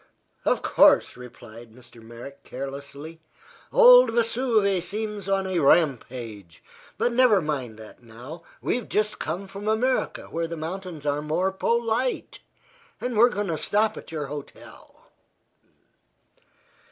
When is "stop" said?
13.59-13.95